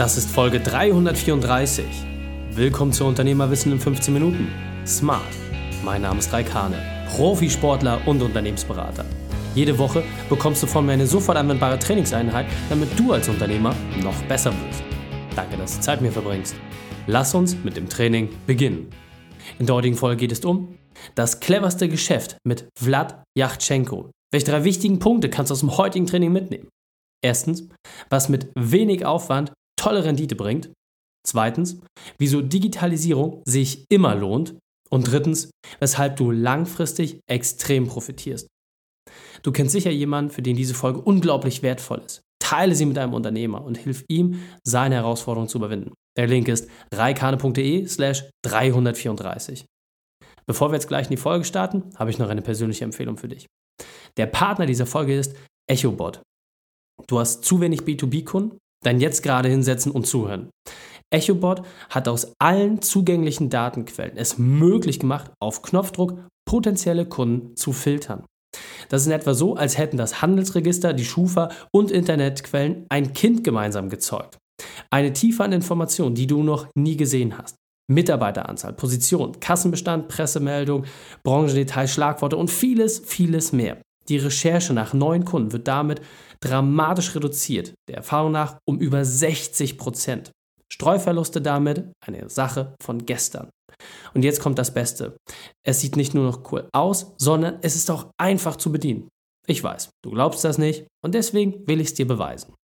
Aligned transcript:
Das 0.00 0.16
ist 0.16 0.30
Folge 0.30 0.60
334. 0.60 1.84
Willkommen 2.52 2.90
zu 2.90 3.04
Unternehmerwissen 3.04 3.70
in 3.70 3.78
15 3.78 4.14
Minuten. 4.14 4.48
Smart. 4.86 5.20
Mein 5.84 6.00
Name 6.00 6.20
ist 6.20 6.32
Raikane, 6.32 6.78
Profisportler 7.14 8.00
und 8.06 8.22
Unternehmensberater. 8.22 9.04
Jede 9.54 9.76
Woche 9.76 10.02
bekommst 10.30 10.62
du 10.62 10.66
von 10.66 10.86
mir 10.86 10.92
eine 10.92 11.06
sofort 11.06 11.36
anwendbare 11.36 11.78
Trainingseinheit, 11.78 12.46
damit 12.70 12.98
du 12.98 13.12
als 13.12 13.28
Unternehmer 13.28 13.74
noch 14.02 14.22
besser 14.22 14.54
wirst. 14.64 14.82
Danke, 15.36 15.58
dass 15.58 15.76
du 15.76 15.82
Zeit 15.82 16.00
mit 16.00 16.08
mir 16.08 16.14
verbringst. 16.14 16.54
Lass 17.06 17.34
uns 17.34 17.54
mit 17.62 17.76
dem 17.76 17.86
Training 17.86 18.30
beginnen. 18.46 18.88
In 19.58 19.66
der 19.66 19.74
heutigen 19.74 19.96
Folge 19.96 20.16
geht 20.16 20.32
es 20.32 20.42
um 20.46 20.78
das 21.14 21.40
cleverste 21.40 21.90
Geschäft 21.90 22.38
mit 22.42 22.66
Vlad 22.74 23.22
Yachtschenko. 23.36 24.10
Welche 24.32 24.46
drei 24.46 24.64
wichtigen 24.64 24.98
Punkte 24.98 25.28
kannst 25.28 25.50
du 25.50 25.52
aus 25.52 25.60
dem 25.60 25.76
heutigen 25.76 26.06
Training 26.06 26.32
mitnehmen? 26.32 26.68
Erstens, 27.22 27.68
was 28.08 28.30
mit 28.30 28.50
wenig 28.54 29.04
Aufwand 29.04 29.52
tolle 29.80 30.04
Rendite 30.04 30.36
bringt. 30.36 30.70
Zweitens, 31.26 31.80
wieso 32.18 32.40
Digitalisierung 32.40 33.42
sich 33.46 33.84
immer 33.90 34.14
lohnt. 34.14 34.54
Und 34.92 35.04
drittens, 35.04 35.50
weshalb 35.78 36.16
du 36.16 36.32
langfristig 36.32 37.20
extrem 37.30 37.86
profitierst. 37.86 38.48
Du 39.42 39.52
kennst 39.52 39.72
sicher 39.72 39.90
jemanden, 39.90 40.32
für 40.32 40.42
den 40.42 40.56
diese 40.56 40.74
Folge 40.74 41.00
unglaublich 41.00 41.62
wertvoll 41.62 42.02
ist. 42.04 42.22
Teile 42.42 42.74
sie 42.74 42.86
mit 42.86 42.98
einem 42.98 43.14
Unternehmer 43.14 43.62
und 43.62 43.78
hilf 43.78 44.04
ihm, 44.08 44.42
seine 44.64 44.96
Herausforderung 44.96 45.48
zu 45.48 45.58
überwinden. 45.58 45.92
Der 46.16 46.26
Link 46.26 46.48
ist 46.48 46.68
reikane.de 46.92 47.86
slash 47.86 48.24
334. 48.44 49.64
Bevor 50.46 50.70
wir 50.70 50.74
jetzt 50.74 50.88
gleich 50.88 51.06
in 51.06 51.10
die 51.10 51.16
Folge 51.16 51.44
starten, 51.44 51.84
habe 51.96 52.10
ich 52.10 52.18
noch 52.18 52.28
eine 52.28 52.42
persönliche 52.42 52.84
Empfehlung 52.84 53.16
für 53.16 53.28
dich. 53.28 53.46
Der 54.16 54.26
Partner 54.26 54.66
dieser 54.66 54.86
Folge 54.86 55.16
ist 55.16 55.36
EchoBot. 55.70 56.20
Du 57.06 57.20
hast 57.20 57.44
zu 57.44 57.60
wenig 57.60 57.82
B2B-Kunden? 57.82 58.58
Dann 58.84 59.00
jetzt 59.00 59.22
gerade 59.22 59.48
hinsetzen 59.48 59.92
und 59.92 60.06
zuhören. 60.06 60.50
EchoBot 61.12 61.62
hat 61.90 62.08
aus 62.08 62.32
allen 62.38 62.82
zugänglichen 62.82 63.50
Datenquellen 63.50 64.16
es 64.16 64.38
möglich 64.38 65.00
gemacht, 65.00 65.32
auf 65.40 65.62
Knopfdruck 65.62 66.18
potenzielle 66.48 67.06
Kunden 67.06 67.56
zu 67.56 67.72
filtern. 67.72 68.24
Das 68.88 69.02
ist 69.02 69.06
in 69.06 69.12
etwa 69.12 69.34
so, 69.34 69.54
als 69.54 69.78
hätten 69.78 69.96
das 69.96 70.22
Handelsregister, 70.22 70.92
die 70.92 71.04
Schufa 71.04 71.50
und 71.72 71.90
Internetquellen 71.90 72.86
ein 72.88 73.12
Kind 73.12 73.44
gemeinsam 73.44 73.88
gezeugt. 73.88 74.38
Eine 74.90 75.12
Tiefe 75.12 75.44
an 75.44 75.52
Informationen, 75.52 76.14
die 76.14 76.26
du 76.26 76.42
noch 76.42 76.68
nie 76.74 76.96
gesehen 76.96 77.38
hast. 77.38 77.56
Mitarbeiteranzahl, 77.88 78.72
Position, 78.72 79.38
Kassenbestand, 79.40 80.08
Pressemeldung, 80.08 80.84
Branchendetails, 81.24 81.92
Schlagworte 81.92 82.36
und 82.36 82.50
vieles, 82.50 83.00
vieles 83.00 83.52
mehr. 83.52 83.80
Die 84.10 84.18
Recherche 84.18 84.74
nach 84.74 84.92
neuen 84.92 85.24
Kunden 85.24 85.52
wird 85.52 85.68
damit 85.68 86.02
dramatisch 86.40 87.14
reduziert, 87.14 87.74
der 87.88 87.98
Erfahrung 87.98 88.32
nach 88.32 88.58
um 88.64 88.78
über 88.78 89.04
60 89.04 89.78
Prozent. 89.78 90.32
Streuverluste 90.72 91.40
damit 91.40 91.92
eine 92.04 92.28
Sache 92.28 92.74
von 92.82 93.06
gestern. 93.06 93.50
Und 94.12 94.24
jetzt 94.24 94.40
kommt 94.40 94.58
das 94.58 94.74
Beste. 94.74 95.16
Es 95.64 95.80
sieht 95.80 95.96
nicht 95.96 96.12
nur 96.12 96.24
noch 96.24 96.52
cool 96.52 96.68
aus, 96.72 97.14
sondern 97.18 97.58
es 97.62 97.76
ist 97.76 97.90
auch 97.90 98.10
einfach 98.18 98.56
zu 98.56 98.72
bedienen. 98.72 99.08
Ich 99.46 99.62
weiß, 99.62 99.90
du 100.04 100.10
glaubst 100.10 100.44
das 100.44 100.58
nicht 100.58 100.86
und 101.04 101.14
deswegen 101.14 101.66
will 101.66 101.80
ich 101.80 101.88
es 101.88 101.94
dir 101.94 102.06
beweisen. 102.06 102.54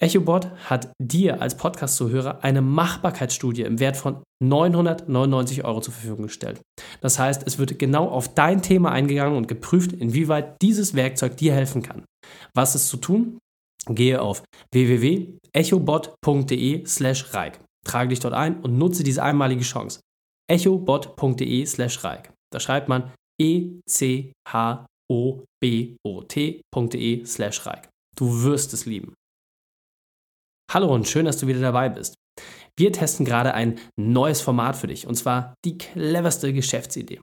EchoBot 0.00 0.46
hat 0.70 0.92
dir 1.02 1.42
als 1.42 1.56
Podcast-Zuhörer 1.56 2.44
eine 2.44 2.62
Machbarkeitsstudie 2.62 3.62
im 3.62 3.80
Wert 3.80 3.96
von 3.96 4.22
999 4.40 5.64
Euro 5.64 5.80
zur 5.80 5.92
Verfügung 5.92 6.22
gestellt. 6.24 6.60
Das 7.00 7.18
heißt, 7.18 7.42
es 7.44 7.58
wird 7.58 7.80
genau 7.80 8.08
auf 8.08 8.32
dein 8.32 8.62
Thema 8.62 8.92
eingegangen 8.92 9.36
und 9.36 9.48
geprüft, 9.48 9.92
inwieweit 9.92 10.62
dieses 10.62 10.94
Werkzeug 10.94 11.36
dir 11.36 11.52
helfen 11.52 11.82
kann. 11.82 12.04
Was 12.54 12.76
ist 12.76 12.88
zu 12.88 12.98
tun? 12.98 13.38
Gehe 13.88 14.22
auf 14.22 14.44
www.echobot.de 14.72 16.86
slash 16.86 17.34
Reik. 17.34 17.58
Trage 17.84 18.10
dich 18.10 18.20
dort 18.20 18.34
ein 18.34 18.60
und 18.60 18.78
nutze 18.78 19.02
diese 19.02 19.24
einmalige 19.24 19.62
Chance. 19.62 19.98
echobot.de 20.48 21.66
slash 21.66 22.04
Reik. 22.04 22.30
Da 22.52 22.60
schreibt 22.60 22.88
man 22.88 23.10
e-c-h-o-b-o-t.de 23.40 24.84
slash 27.24 27.66
Reik. 27.66 27.88
Du 28.16 28.42
wirst 28.42 28.74
es 28.74 28.86
lieben. 28.86 29.14
Hallo 30.70 30.92
und 30.92 31.08
schön, 31.08 31.24
dass 31.24 31.38
du 31.38 31.46
wieder 31.46 31.60
dabei 31.60 31.88
bist. 31.88 32.16
Wir 32.76 32.92
testen 32.92 33.24
gerade 33.24 33.54
ein 33.54 33.78
neues 33.96 34.42
Format 34.42 34.76
für 34.76 34.86
dich 34.86 35.06
und 35.06 35.14
zwar 35.14 35.54
die 35.64 35.78
cleverste 35.78 36.52
Geschäftsidee. 36.52 37.20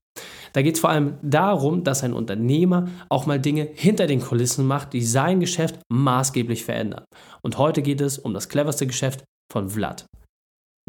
Da 0.54 0.64
geht 0.64 0.76
es 0.76 0.82
vor 0.82 0.90
allem 0.90 1.20
darum, 1.22 1.84
dass 1.84 2.04
ein 2.04 2.14
Unternehmer 2.14 2.88
auch 3.08 3.28
mal 3.28 3.40
Dinge 3.40 3.70
hinter 3.72 4.08
den 4.08 4.20
Kulissen 4.20 4.66
macht, 4.66 4.94
die 4.94 5.04
sein 5.04 5.40
Geschäft 5.40 5.80
maßgeblich 5.90 6.66
verändern. 6.66 7.06
Und 7.44 7.60
heute 7.60 7.84
geht 7.84 8.02
es 8.02 8.18
um 8.18 8.34
das 8.34 8.50
cleverste 8.50 8.88
Geschäft 8.88 9.24
von 9.54 9.70
Vlad. 9.70 10.08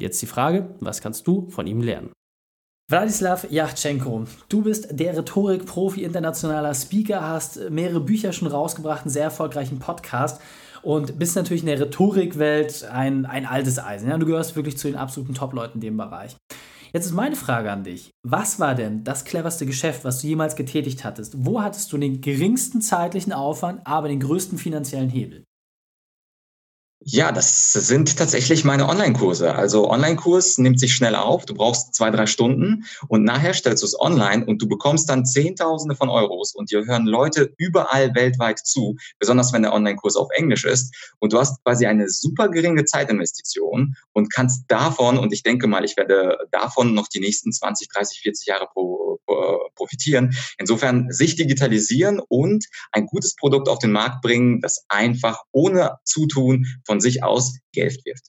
Jetzt 0.00 0.22
die 0.22 0.26
Frage, 0.26 0.74
was 0.80 1.02
kannst 1.02 1.26
du 1.26 1.50
von 1.50 1.66
ihm 1.66 1.82
lernen? 1.82 2.10
Wladislav 2.90 3.50
Yachtschenko, 3.50 4.24
du 4.48 4.62
bist 4.62 4.98
der 4.98 5.14
Rhetorik-Profi, 5.18 6.04
internationaler 6.04 6.72
Speaker, 6.72 7.28
hast 7.28 7.68
mehrere 7.68 8.00
Bücher 8.00 8.32
schon 8.32 8.48
rausgebracht, 8.48 9.02
einen 9.02 9.10
sehr 9.10 9.24
erfolgreichen 9.24 9.78
Podcast 9.78 10.40
und 10.82 11.18
bist 11.18 11.36
natürlich 11.36 11.62
in 11.62 11.68
der 11.68 11.80
Rhetorikwelt 11.80 12.84
ein, 12.84 13.26
ein 13.26 13.46
altes 13.46 13.78
Eisen. 13.78 14.08
Ja? 14.08 14.18
Du 14.18 14.26
gehörst 14.26 14.56
wirklich 14.56 14.78
zu 14.78 14.88
den 14.88 14.96
absoluten 14.96 15.34
Top-Leuten 15.34 15.78
in 15.78 15.80
dem 15.80 15.96
Bereich. 15.96 16.36
Jetzt 16.92 17.06
ist 17.06 17.12
meine 17.12 17.36
Frage 17.36 17.70
an 17.70 17.84
dich. 17.84 18.10
Was 18.22 18.58
war 18.58 18.74
denn 18.74 19.04
das 19.04 19.24
cleverste 19.24 19.66
Geschäft, 19.66 20.04
was 20.04 20.20
du 20.20 20.28
jemals 20.28 20.56
getätigt 20.56 21.04
hattest? 21.04 21.34
Wo 21.44 21.60
hattest 21.60 21.92
du 21.92 21.98
den 21.98 22.20
geringsten 22.20 22.80
zeitlichen 22.80 23.32
Aufwand, 23.32 23.80
aber 23.84 24.08
den 24.08 24.20
größten 24.20 24.56
finanziellen 24.56 25.10
Hebel? 25.10 25.44
Ja, 27.00 27.30
das 27.30 27.72
sind 27.74 28.16
tatsächlich 28.16 28.64
meine 28.64 28.88
Online-Kurse. 28.88 29.54
Also 29.54 29.88
Online-Kurs 29.90 30.56
nimmt 30.58 30.80
sich 30.80 30.94
schnell 30.94 31.14
auf. 31.14 31.44
Du 31.44 31.54
brauchst 31.54 31.94
zwei, 31.94 32.10
drei 32.10 32.26
Stunden 32.26 32.84
und 33.08 33.22
nachher 33.22 33.52
stellst 33.52 33.82
du 33.82 33.86
es 33.86 34.00
online 34.00 34.46
und 34.46 34.62
du 34.62 34.66
bekommst 34.66 35.10
dann 35.10 35.26
Zehntausende 35.26 35.94
von 35.94 36.08
Euros 36.08 36.54
und 36.54 36.70
dir 36.70 36.86
hören 36.86 37.06
Leute 37.06 37.52
überall 37.58 38.14
weltweit 38.14 38.58
zu, 38.58 38.96
besonders 39.18 39.52
wenn 39.52 39.62
der 39.62 39.74
Online-Kurs 39.74 40.16
auf 40.16 40.28
Englisch 40.34 40.64
ist. 40.64 40.94
Und 41.18 41.34
du 41.34 41.38
hast 41.38 41.62
quasi 41.64 41.86
eine 41.86 42.08
super 42.08 42.48
geringe 42.48 42.86
Zeitinvestition 42.86 43.94
und 44.12 44.32
kannst 44.32 44.64
davon, 44.68 45.18
und 45.18 45.34
ich 45.34 45.42
denke 45.42 45.66
mal, 45.66 45.84
ich 45.84 45.98
werde 45.98 46.38
davon 46.50 46.94
noch 46.94 47.08
die 47.08 47.20
nächsten 47.20 47.52
20, 47.52 47.88
30, 47.88 48.20
40 48.20 48.46
Jahre 48.46 48.68
pro, 48.72 49.20
pro, 49.26 49.58
profitieren. 49.74 50.34
Insofern 50.58 51.12
sich 51.12 51.36
digitalisieren 51.36 52.20
und 52.26 52.66
ein 52.90 53.06
gutes 53.06 53.36
Produkt 53.36 53.68
auf 53.68 53.78
den 53.78 53.92
Markt 53.92 54.22
bringen, 54.22 54.60
das 54.60 54.84
einfach 54.88 55.42
ohne 55.52 55.98
Zutun 56.04 56.66
von 56.86 57.00
sich 57.00 57.22
aus 57.22 57.58
Geld 57.72 58.04
wirft. 58.04 58.26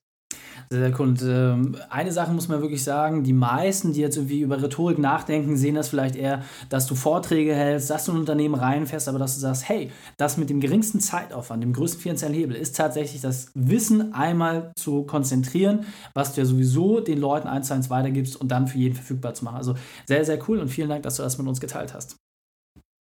Sehr, 0.69 0.79
sehr 0.79 1.00
cool. 1.00 1.07
Und 1.07 1.22
ähm, 1.22 1.78
eine 1.90 2.12
Sache 2.12 2.31
muss 2.34 2.50
man 2.50 2.62
wirklich 2.62 2.84
sagen, 2.84 3.23
die 3.23 3.34
meisten, 3.34 3.94
die 3.94 4.01
jetzt 4.01 4.18
irgendwie 4.18 4.41
über 4.41 4.62
Rhetorik 4.62 4.97
nachdenken, 4.97 5.56
sehen 5.56 5.75
das 5.75 5.88
vielleicht 5.90 6.16
eher, 6.16 6.44
dass 6.69 6.88
du 6.88 6.95
Vorträge 6.95 7.56
hältst, 7.56 7.90
dass 7.90 8.06
du 8.06 8.12
ein 8.12 8.19
Unternehmen 8.19 8.56
reinfährst, 8.56 9.07
aber 9.07 9.19
dass 9.19 9.35
du 9.35 9.40
sagst, 9.40 9.69
hey, 9.69 9.91
das 10.18 10.38
mit 10.38 10.50
dem 10.50 10.59
geringsten 10.59 11.00
Zeitaufwand, 11.00 11.63
dem 11.63 11.73
größten 11.73 12.01
finanziellen 12.01 12.35
Hebel, 12.35 12.56
ist 12.57 12.75
tatsächlich 12.75 13.22
das 13.22 13.51
Wissen 13.53 14.13
einmal 14.13 14.74
zu 14.75 15.03
konzentrieren, 15.03 15.85
was 16.13 16.34
du 16.34 16.41
ja 16.41 16.45
sowieso 16.45 17.00
den 17.00 17.19
Leuten 17.19 17.47
eins 17.47 17.68
zu 17.68 17.74
eins 17.74 17.89
weitergibst 17.89 18.35
und 18.35 18.50
dann 18.50 18.68
für 18.68 18.78
jeden 18.78 18.95
verfügbar 18.95 19.34
zu 19.34 19.45
machen. 19.45 19.57
Also 19.57 19.75
sehr, 20.06 20.25
sehr 20.25 20.39
cool 20.50 20.59
und 20.59 20.68
vielen 20.68 20.89
Dank, 20.89 21.03
dass 21.03 21.16
du 21.16 21.24
das 21.24 21.38
mit 21.38 21.47
uns 21.47 21.62
geteilt 21.62 21.94
hast. 21.94 22.18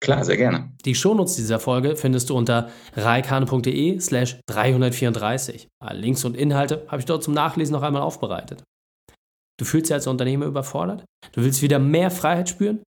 Klar, 0.06 0.24
sehr 0.24 0.38
gerne. 0.38 0.70
Die 0.86 0.94
Shownotes 0.94 1.36
dieser 1.36 1.60
Folge 1.60 1.96
findest 1.96 2.30
du 2.30 2.38
unter 2.38 2.70
reikane.de 2.96 4.00
slash 4.00 4.38
334. 4.46 5.68
Alle 5.84 6.00
Links 6.00 6.24
und 6.24 6.38
Inhalte 6.38 6.86
habe 6.90 7.00
ich 7.00 7.06
dort 7.06 7.24
zum 7.24 7.34
Nachlesen 7.34 7.74
noch 7.74 7.82
einmal 7.82 8.04
aufbereitet. 8.04 8.64
Du 9.58 9.66
fühlst 9.66 9.90
dich 9.90 9.96
als 9.96 10.06
Unternehmer 10.06 10.46
überfordert? 10.46 11.06
Du 11.32 11.44
willst 11.44 11.64
wieder 11.64 11.80
mehr 11.80 12.12
Freiheit 12.12 12.50
spüren? 12.50 12.84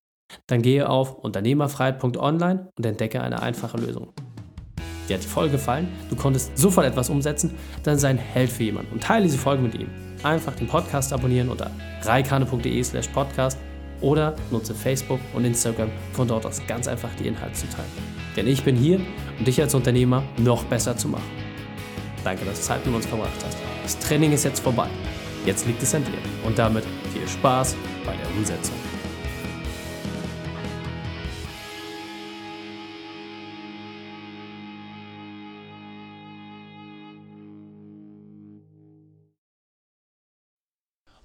Dann 0.47 0.63
gehe 0.63 0.89
auf 0.89 1.17
unternehmerfreiheit.online 1.17 2.69
und 2.79 2.87
entdecke 2.87 3.21
eine 3.21 3.43
einfache 3.43 3.79
Lösung. 3.79 4.13
Dir 5.09 5.17
hat 5.17 5.25
die 5.25 5.29
Folge 5.29 5.53
gefallen, 5.53 5.89
du 6.11 6.15
konntest 6.15 6.57
sofort 6.57 6.87
etwas 6.87 7.11
umsetzen, 7.11 7.55
dann 7.83 7.99
sei 7.99 8.11
ein 8.11 8.19
Held 8.19 8.53
für 8.53 8.63
jemanden 8.63 8.93
und 8.93 9.03
teile 9.03 9.25
diese 9.25 9.39
Folge 9.39 9.63
mit 9.63 9.75
ihm. 9.75 9.89
Einfach 10.23 10.55
den 10.55 10.69
Podcast 10.69 11.13
abonnieren 11.13 11.49
unter 11.49 11.73
reikane.de 12.03 12.85
slash 12.85 13.09
podcast 13.09 13.59
oder 14.01 14.37
nutze 14.51 14.75
Facebook 14.75 15.21
und 15.35 15.45
Instagram, 15.45 15.91
von 16.13 16.29
dort 16.29 16.47
aus 16.47 16.61
ganz 16.67 16.89
einfach 16.89 17.11
die 17.19 17.29
Inhalte 17.29 17.55
zu 17.55 17.69
teilen. 17.69 17.89
Denn 18.37 18.47
ich 18.47 18.63
bin 18.63 18.77
hier, 18.77 19.01
um 19.39 19.45
dich 19.45 19.61
als 19.61 19.75
Unternehmer 19.75 20.23
noch 20.37 20.65
besser 20.65 20.97
zu 20.97 21.09
machen. 21.09 21.31
Danke, 22.25 22.45
dass 22.45 22.59
du 22.59 22.63
Zeit 22.63 22.87
mit 22.87 22.95
uns 22.95 23.07
verbracht 23.07 23.45
hast. 23.45 23.57
Das 23.83 23.99
Training 23.99 24.33
ist 24.33 24.45
jetzt 24.45 24.61
vorbei. 24.61 24.89
Jetzt 25.47 25.67
liegt 25.67 25.83
es 25.83 25.95
an 25.95 26.05
dir. 26.05 26.47
Und 26.47 26.59
damit 26.59 26.85
viel 27.13 27.27
Spaß 27.27 27.77
bei 28.05 28.13
der 28.13 28.37
Umsetzung. 28.37 28.88